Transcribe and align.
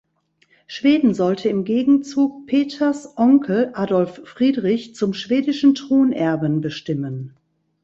Schweden 0.65 1.13
sollte 1.13 1.47
im 1.49 1.63
Gegenzug 1.63 2.47
Peters 2.47 3.19
Onkel 3.19 3.69
Adolf 3.75 4.19
Friedrich 4.25 4.95
zum 4.95 5.13
schwedischen 5.13 5.75
Thronerben 5.75 6.59
bestimmen. 6.59 7.35